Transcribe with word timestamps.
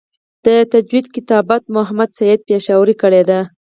د 0.45 0.47
تجوید 0.71 1.05
کتابت 1.15 1.61
محمد 1.75 2.09
سعید 2.17 2.39
پشاوری 2.47 2.95
کړی 3.01 3.21
دی. 3.29 3.39